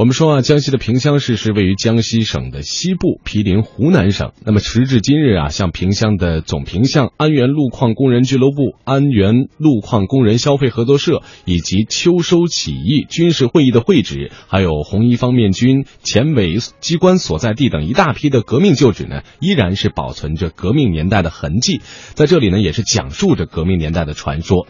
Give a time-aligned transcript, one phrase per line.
[0.00, 4.32] 我们说啊，江西的萍乡市是位于江西省的西部，毗邻湖南省。
[4.42, 21.82] 那么时至今日啊，像萍乡的总萍乡、安源路矿工人俱乐部、安源路矿工人消费合作社以及秋收起义军事会议的会址，还有红一方面军前委机关所在地等一大批的革命旧址呢，依然是保存着革命年代的痕迹。
[22.14, 24.66] 在这里呢，也是讲述着革命年代的传说。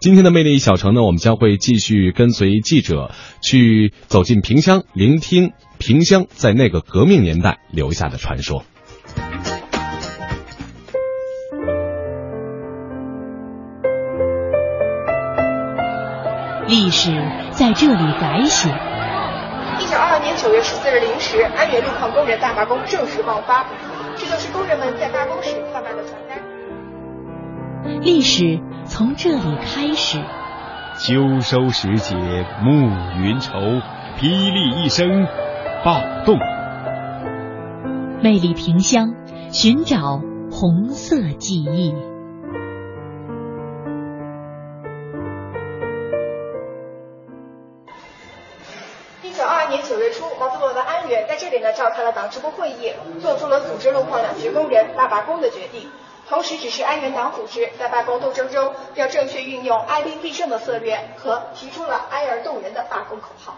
[0.00, 3.10] 今天的魅力小城呢，我们将会继续跟随记者
[3.42, 8.62] 去走进萍乡，聆听萍乡在那个革命年代留下的传说。
[16.68, 17.10] 历史
[17.50, 18.68] 在这里改写。
[19.80, 23.66] 一九二二年九月十四日零时，安源路矿工人大罢工正式爆发，
[24.16, 26.38] 这就是工人们在罢工时贩卖的传单。
[28.00, 28.60] 历史。
[28.88, 30.18] 从这里开始，
[30.96, 32.16] 秋收时节
[32.62, 32.88] 暮
[33.22, 33.52] 云愁，
[34.18, 35.26] 霹雳一声
[35.84, 36.38] 暴动。
[38.22, 39.14] 魅力萍乡，
[39.52, 41.94] 寻找红色记忆。
[49.22, 55.88] 一九二二年九月初，毛泽东的安源在这里呢召开了党支部会议，做出了组织路况两局工人大罢工的决定。
[56.28, 63.56] 同时指示安源党组织在罢工斗争中要正确运用哀兵必胜的策略和提出了哀而动人的罢工口号。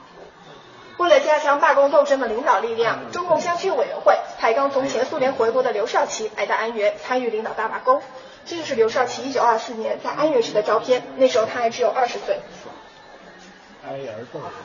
[0.98, 8.02] 为了加强罢工斗争的领导力量，中共湘区委员会派刚从前苏联回国的刘少奇来到安源参与领导大罢工。
[8.44, 12.38] 这就是刘少奇1924年在安源时的照片，那时候他还只有二十岁。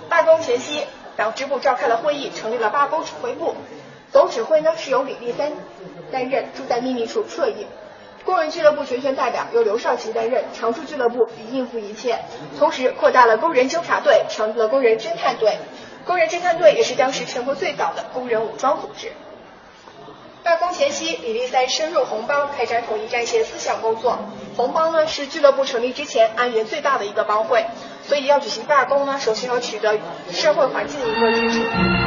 [0.09, 3.55] 罢工前夕，党支部召开了会议，成立了罢工指挥部，
[4.11, 5.53] 总指挥呢是由李立三
[6.11, 7.65] 担任，住在秘密处侧翼。
[8.25, 12.19] 工人俱乐部全权代表由刘少奇担任，常驻俱乐部以应付一切。
[12.57, 15.59] 同时扩大了工人纠察队，成立了工人侦探队。
[16.05, 19.11] 工人侦探队也是当时全国最早的工人武装组织。
[20.43, 24.17] 罢工前夕，李立三深入红帮，开展统一战线思想工作。
[24.57, 27.66] 红帮呢是俱乐部成立之前安源最大的一个帮会，
[28.07, 29.97] 所以要举行罢工呢，首先要取得
[30.31, 32.04] 社会环境的一个支持。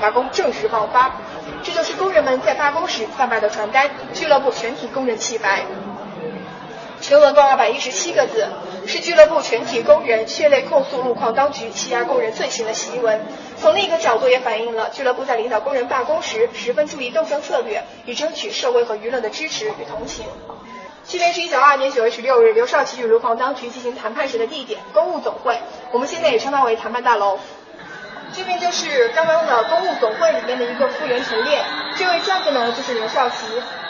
[0.00, 1.14] 罢工正式爆发，
[1.62, 3.90] 这就是工人们在罢工时贩卖的传单。
[4.12, 5.64] 俱乐部全体工人弃白，
[7.00, 8.48] 全文共二百一十七个字，
[8.86, 13.20] 是俱乐部全体工人血泪控诉路矿当局欺压工人罪行的檄文。
[13.56, 20.24] 从另一个角度也反映了俱乐部在领导工人罢工时十分注意斗争策略，以争取社会和舆论的支持与同情。
[21.06, 25.58] 这边是一九二二年九月十六日刘少奇与路矿当局进行谈判时的地点——公务总会，
[25.92, 27.38] 我们现在也称它为谈判大楼。
[28.32, 31.64] 这边就是刚刚的公务总会里面的一个复员陈列，
[31.96, 33.46] 这位站着呢就是刘少奇，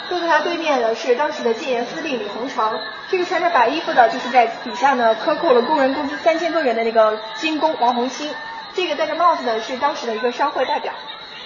[0.08, 2.80] 坐在他对面的是当时的戒严司令李鸿成，
[3.10, 8.34] 这个穿着白衣服的就是在底下呢克扣了工人工资三千多元的那个军工王红星，
[8.72, 10.94] 这个戴着帽子的是当时的一个商会代表，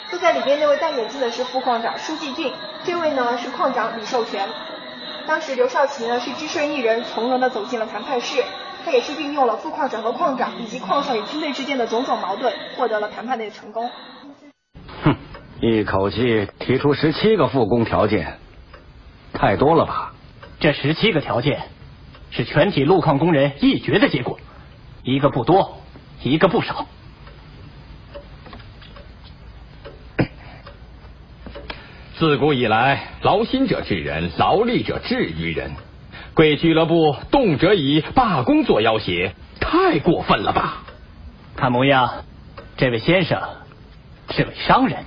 [0.09, 2.55] 坐在里边那位戴眼镜的是副矿长舒继俊，
[2.85, 4.49] 这位呢是矿长李寿全，
[5.27, 8.45] 当时刘少奇呢是只身一人从容的走进了谈判室。
[8.85, 13.91] 他也是运用了副矿长和矿长以及矿上与军队之间的种种矛盾，获得了谈判的成功。
[15.03, 15.17] 哼，
[15.61, 18.39] 一口气提出十七个复工条件，
[19.33, 20.13] 太多了吧？
[20.61, 21.63] 这十七个条件
[22.31, 24.39] 是全体路矿工人一决的结果，
[25.03, 25.79] 一个不多，
[26.23, 26.87] 一个不少。
[32.17, 35.73] 自古以来，劳心者治人，劳力者治于人。
[36.35, 40.83] 贵俱乐部动辄以罢工作要挟，太过分了吧？
[41.55, 42.25] 看模样，
[42.77, 43.41] 这位先生
[44.31, 45.05] 是位商人，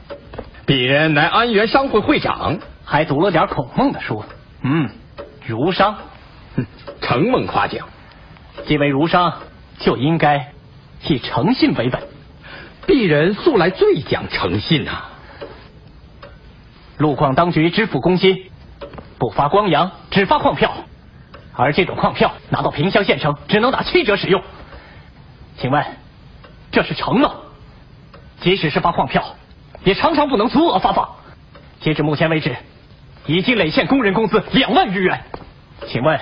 [0.65, 4.23] 鄙人乃安源商会会长，还读了点孔孟的书。
[4.61, 4.89] 嗯，
[5.45, 5.97] 儒商，
[6.55, 6.65] 哼，
[7.01, 7.89] 承蒙夸奖。
[8.65, 9.33] 既为儒商，
[9.79, 10.53] 就应该
[11.09, 12.01] 以诚信为本。
[12.87, 15.03] 鄙人素来最讲诚信呐。
[16.97, 18.49] 路矿当局支付工薪，
[19.19, 20.71] 不发光洋，只发矿票。
[21.57, 24.43] 而这种矿票拿到萍乡县城只能打七折使用，
[25.57, 25.83] 请问
[26.71, 27.33] 这是成吗？
[28.39, 29.35] 即使是发矿票，
[29.83, 31.15] 也常常不能足额发放。
[31.81, 32.55] 截至目前为止，
[33.25, 35.23] 已经累欠工人工资两万余元，
[35.87, 36.19] 请问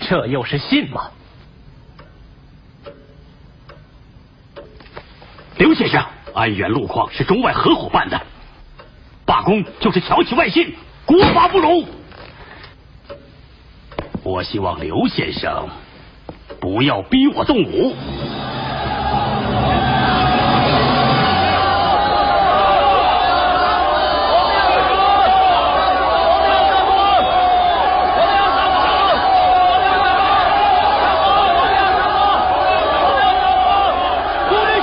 [0.00, 1.10] 这又是信吗？
[5.58, 6.04] 刘先生，
[6.34, 8.20] 安源路矿是中外合伙办的，
[9.24, 10.74] 罢工就是挑起外信，
[11.04, 11.86] 国法不容。
[14.26, 15.68] 我希望刘先生
[16.58, 17.94] 不要逼我动武。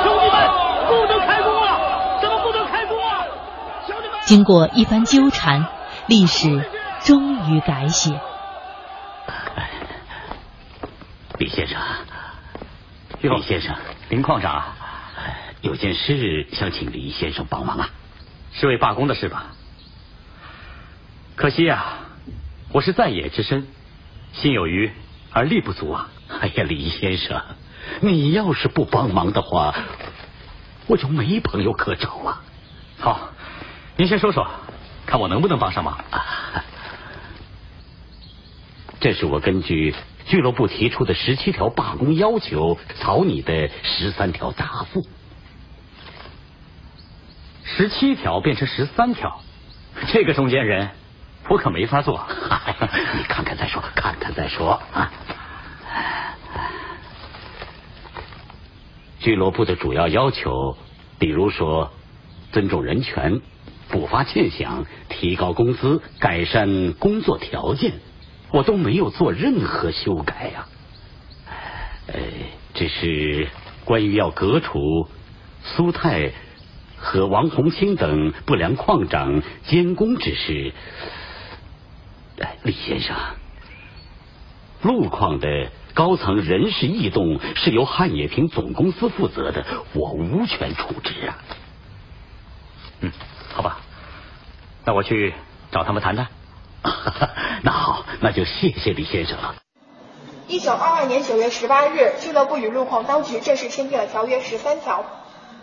[0.01, 0.47] 兄弟们，
[0.87, 1.79] 不能开工了，
[2.21, 3.25] 怎么不能开工了？
[3.85, 5.67] 兄弟们经过一番纠缠，
[6.07, 6.65] 历史
[7.01, 8.21] 终于改写。
[11.53, 11.79] 先生，
[13.21, 13.75] 李先生，
[14.09, 14.75] 林矿长，啊
[15.61, 17.89] 有件事想请李先生帮忙啊，
[18.53, 19.53] 是为罢工的事吧？
[21.35, 21.99] 可惜呀，
[22.71, 23.67] 我是在野之身，
[24.33, 24.91] 心有余
[25.31, 26.09] 而力不足啊。
[26.41, 27.39] 哎呀，李先生，
[28.01, 29.75] 你要是不帮忙的话，
[30.87, 32.41] 我就没朋友可找啊。
[32.99, 33.29] 好。
[33.95, 34.49] 您先说说，
[35.05, 36.03] 看我能不能帮上忙。
[38.99, 39.93] 这是我根据
[40.25, 45.05] 俱乐部提出的十七条罢工要求草拟的十三条答复。
[47.63, 49.41] 十七条变成十三条，
[50.07, 50.89] 这个中间人
[51.49, 52.25] 我可没法做。
[53.17, 55.11] 你看看再说，看看再说啊。
[59.19, 60.77] 俱乐部的主要要求，
[61.19, 61.91] 比如说
[62.51, 63.41] 尊重人权。
[63.89, 67.93] 不发欠饷，提高工资，改善工作条件，
[68.53, 70.67] 我都没有做任何修改呀。
[72.05, 72.13] 呃，
[72.75, 73.49] 这是
[73.83, 75.09] 关于要革除
[75.63, 76.31] 苏泰
[76.95, 80.71] 和王洪清等不良矿长监工之事。
[82.61, 83.15] 李先生，
[84.83, 91.37] 路矿的高层人事异动是由汉冶平总公司负责的，我无权处置啊。
[93.01, 93.11] 嗯。
[93.55, 93.79] 好吧，
[94.85, 95.33] 那我去
[95.71, 96.27] 找他们谈谈。
[97.61, 97.92] 那好，
[98.23, 99.55] 那就谢谢李先生了。
[100.47, 105.03] 一九二二年九月十八日，俱乐部与路况当局正式签订了条约十三条。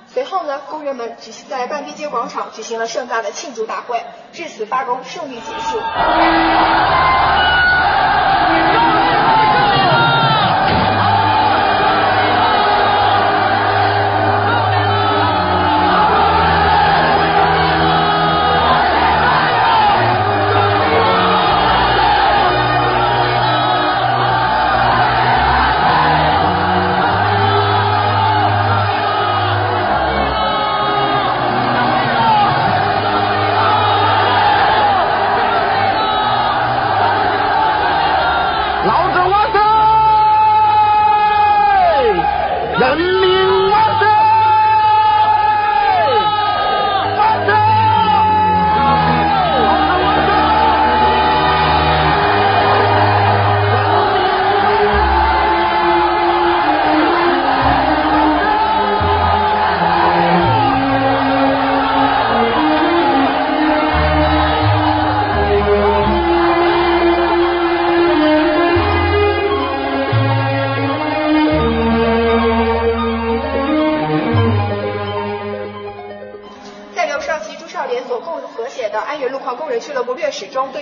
[0.06, 4.02] 随后呢，工人们举行在半壁街广场举行了盛大的庆祝大会，
[4.32, 5.78] 至此罢工胜利结束。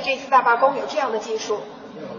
[0.08, 1.60] 这次大罢工有这样的技术，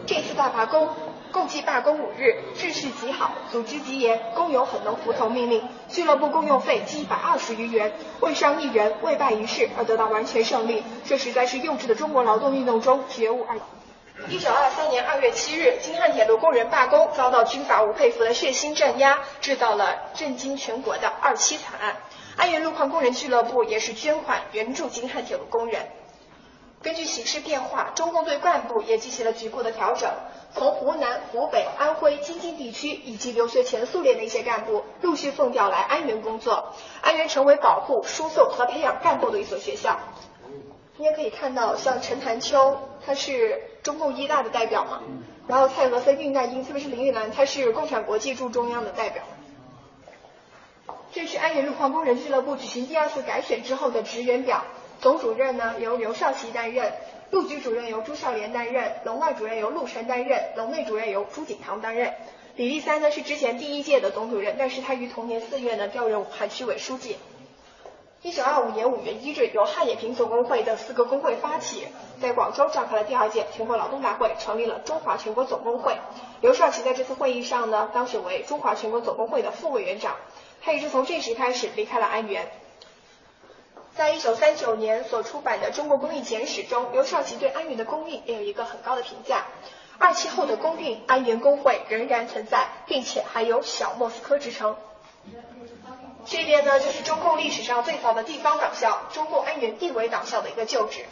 [0.06, 0.90] 这次大罢工
[1.32, 13.58] 共计罢工五日，秩序极好，组织极严，工友很能服从命令，俱乐部共用费一百二十余元，未伤一人，未败一事，而得到完全胜利，这实在是幼稚的中国劳动运动中绝无二。
[14.28, 21.96] 一九二三年二月七日，京汉铁路工人罢工，遭到军阀吴佩孚的血腥镇压，制造了震惊全国的二七惨案。
[22.38, 25.88] 安源路矿工人俱乐部也是捐款援助京汉铁路工人。
[26.82, 30.10] 根据形势变化，中共对干部也进行了局部的调整，
[30.54, 40.00] 从湖南、湖北、安徽、京津地区以及留学前苏联的一些干部陆续奉调来安源工作，安源成为保护、输送和培养干部的一所学校。
[40.96, 45.02] 你也可以看到，像陈潭秋，他是中共一大的代表嘛，
[45.48, 49.24] 然后蔡和森、恽代英，特别是林玉兰，他是共产国际驻中央的代表。
[51.12, 54.64] 这是安源路矿工人俱乐部举行第二次改选之后的职员表。
[55.02, 56.92] 总主任呢由刘少奇担任，
[57.32, 62.14] 陆局主任由朱孝廉担任，龙外主任由陆晨担任，龙内主任由朱景堂担任。
[62.56, 67.16] 李立三呢是之前第一届的总主任，但是他于同年四月呢调任武汉区委书记。
[68.22, 71.88] 一九二五年五月一日，由汉冶萍总工会的四个工会发起，
[72.22, 75.96] 在广州召开了第二届全国劳动大会，成立了中华全国总工会。
[76.42, 80.18] 刘少奇在这次会议上呢当选为中华全国总工会的副委员长，
[80.62, 82.52] 他也是从这时开始离开了安源。
[84.00, 89.46] 在一九三九年所出版的《中国工艺简史》中，刘少奇对安源的工艺也有一个很高的评价。
[89.98, 94.78] 二期后的公运安源工会仍然存在，并且还有小莫斯科之称。
[96.26, 101.04] 这边呢，就是中共历史上最早的地方党校——中共安源地委党校的一个旧址。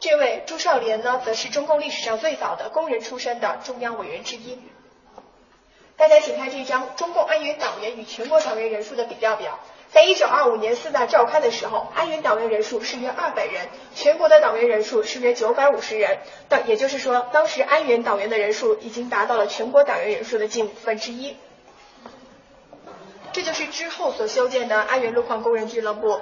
[0.00, 4.58] 这位朱少莲呢，则是中共历史上最早的工人出身的中央委员之一。
[5.96, 9.58] 大家请看这张中共安源党员与全国党员人数的比较表。
[9.92, 16.18] 在一九二五年四大召开的时候，安源党员人数是约二百人，全国的党员人数是约九百五十人。
[16.48, 21.36] 当也就是说，当时安源党员的人数已经达到了全国党员人数的近五分之一。
[23.32, 26.20] 这就是之后所修建的安源路矿工人俱乐部。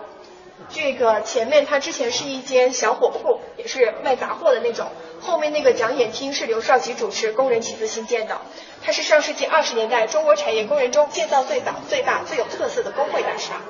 [0.68, 4.88] 这个前面它之前是一间小火铺，也是卖杂货的那种。
[5.20, 8.40] 后面那个讲演厅是刘少奇主持，工人起自新建的。
[8.82, 13.60] 它是上世纪二十年代中国产业工人中建造最早、最大、最有特色的工会大厦。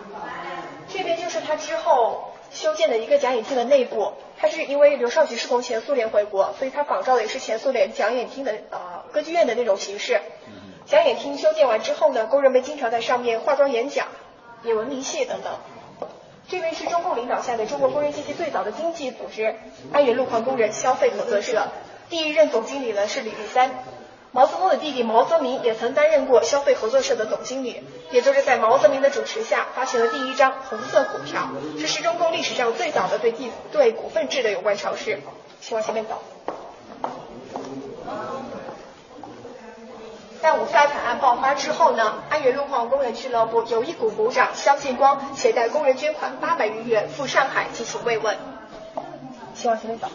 [0.88, 4.12] 这边就是他之后修建的一个讲演厅的内部。
[4.36, 10.20] 他是因为刘少奇是从前苏联回国，所以他仿照的也是前苏联讲演厅的呃歌剧院的那种形式。
[10.86, 14.08] 讲演厅修建完之后呢，工人们经常在上面化妆演讲、
[14.64, 15.52] 演文明戏等等。
[16.46, 19.56] 这边是中共领导下的中国工人阶级最早的经济组织——
[19.94, 21.68] 安源路矿工人消费合作社，
[22.10, 23.70] 第一任总经理呢是李立三。
[24.34, 35.20] 毛泽东的弟弟毛泽民也曾担任过消费合作社的总经理，也就是在毛泽民的主持下发行了第一张红色股票，这是中共历史上最早的对地对股份制的有关尝试。
[35.60, 36.20] 请往前面走。
[40.42, 48.36] 在五卅惨案爆发之后呢，安源路矿工人俱乐部有一股股长肖劲光携带工人捐款八百余元赴上海进行慰问。
[49.54, 50.08] 请往前面走。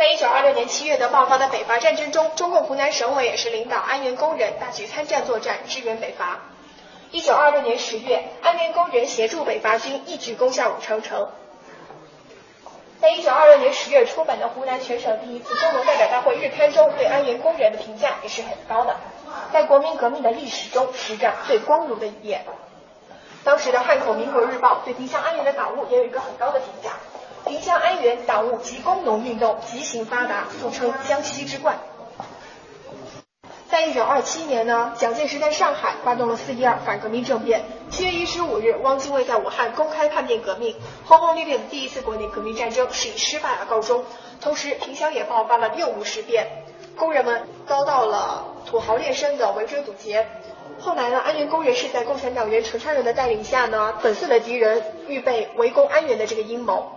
[0.00, 6.38] 在一九二六年七月的爆发的北伐战争中，中共湖南省委也是领导安源工人大举参战作战，支援北伐。
[7.10, 11.28] 一九二六年十月，安源工人协助北伐军一举攻下武昌城。
[12.98, 18.96] 在一九二六年十月出版的湖南全省第一次工农代表大会日刊中，对安源工人的评价也是很高的，
[19.52, 22.40] 在国民革命的历史中，实战最光荣的一页。
[23.44, 26.92] 当时的汉口民国日报对萍乡安源的党务也有一个很高的评价，
[27.46, 31.78] 萍乡安源党务及工农运动极行发达，俗称江西之冠。
[33.68, 37.62] 在一九二七年呢，蒋介石在上海发动了四一二反革命政变。
[37.90, 44.04] 七月一十五日，汪精卫在武汉公开叛变革命，轰轰烈烈的第一次国内革命战争是以失败而告终。
[44.40, 46.46] 同时，萍乡也爆发了六五事变，
[46.96, 50.26] 工人们遭到了土豪劣绅的围追堵截。
[50.80, 56.90] 后来呢，安源工人是在共产党员陈昌仁的带领下呢，粉碎了敌人预备围攻安源的这个阴谋。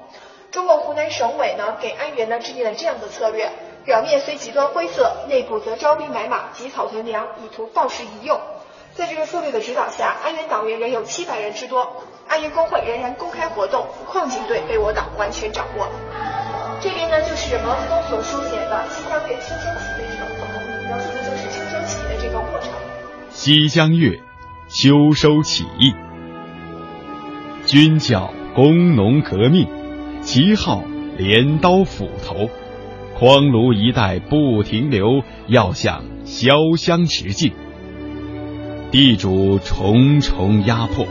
[0.53, 3.51] 中共湖南省委呢，给安源呢制定了这样的策略。
[3.85, 8.39] 表面虽极端灰色，内部则招兵买马、积草屯粮，以图到时一用。
[8.93, 15.87] 在这个策略的指导下，安源党员仍有七百人之多，安源工会仍然公开活动，矿井队被我党完全掌握。
[16.79, 22.69] 这边呢，就是毛泽东所书写的西江月秋收起义的一个过程，描述的就是秋收起义的这个过程。
[23.31, 24.21] 西江月，
[24.69, 25.95] 秋收起义，
[27.65, 29.67] 军教工农革命，
[30.23, 30.83] 旗号
[31.17, 32.49] 镰刀斧头。
[33.15, 37.53] 匡庐一带不停留，要向潇湘直进。
[38.91, 41.05] 地主重重压迫，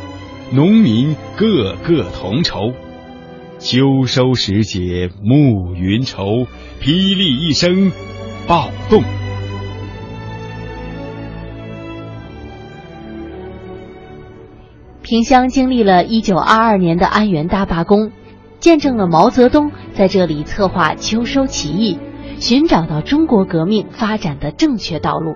[0.52, 2.72] 农民个个同仇。
[3.58, 6.46] 秋收时节暮云愁，
[6.80, 7.92] 霹雳一声
[8.48, 9.02] 暴动。
[15.02, 18.10] 萍乡经历了一九二二年的安源大罢工。
[18.62, 21.98] 见证了毛泽东在这里策划秋收起义，
[22.38, 25.34] 寻找到中国革命发展的正确道路。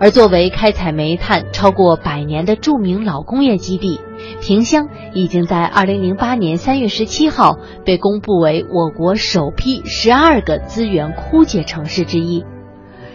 [0.00, 4.00] 而作为开采煤炭超过百年的著名老工业基地，
[4.40, 12.44] 萍乡已经在二零零八年三月十七号被公布为我国首批十二个资源枯竭城市之一。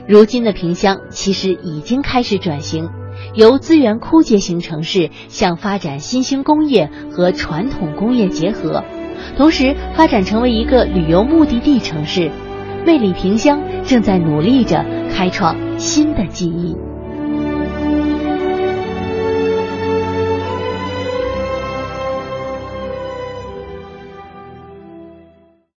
[0.07, 2.89] 如今的萍乡其实已经开始转型，
[3.33, 8.85] 由资源枯竭型城市向发展新兴工业和传统工业结合。
[9.37, 12.31] 同时发展成为一个旅游目的地城市，
[12.85, 16.84] 魅力萍乡正在努力着开创新的记忆。